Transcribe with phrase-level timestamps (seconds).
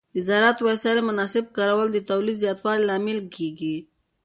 [0.15, 3.77] د زراعتي وسایلو مناسب کارول د تولید زیاتوالي لامل کېږي.